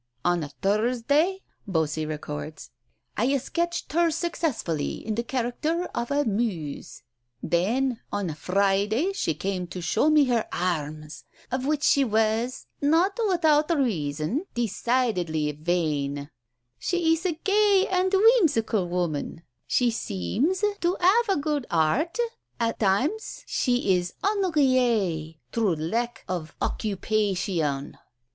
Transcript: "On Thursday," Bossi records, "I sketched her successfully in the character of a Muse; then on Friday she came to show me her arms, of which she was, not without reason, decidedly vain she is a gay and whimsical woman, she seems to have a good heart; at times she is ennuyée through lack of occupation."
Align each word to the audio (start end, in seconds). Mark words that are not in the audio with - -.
"On 0.25 0.49
Thursday," 0.63 1.43
Bossi 1.67 2.07
records, 2.07 2.71
"I 3.17 3.37
sketched 3.37 3.93
her 3.93 4.09
successfully 4.09 5.05
in 5.05 5.13
the 5.13 5.21
character 5.21 5.85
of 5.93 6.09
a 6.09 6.25
Muse; 6.25 7.03
then 7.43 7.99
on 8.11 8.33
Friday 8.33 9.13
she 9.13 9.35
came 9.35 9.67
to 9.67 9.79
show 9.79 10.09
me 10.09 10.25
her 10.25 10.47
arms, 10.51 11.25
of 11.51 11.67
which 11.67 11.83
she 11.83 12.03
was, 12.03 12.65
not 12.81 13.19
without 13.29 13.69
reason, 13.77 14.47
decidedly 14.55 15.51
vain 15.51 16.31
she 16.79 17.13
is 17.13 17.23
a 17.23 17.33
gay 17.33 17.87
and 17.87 18.11
whimsical 18.11 18.87
woman, 18.89 19.43
she 19.67 19.91
seems 19.91 20.63
to 20.79 20.97
have 20.99 21.29
a 21.29 21.39
good 21.39 21.67
heart; 21.69 22.17
at 22.59 22.79
times 22.79 23.43
she 23.45 23.93
is 23.93 24.15
ennuyée 24.23 25.37
through 25.53 25.75
lack 25.75 26.23
of 26.27 26.55
occupation." 26.59 27.99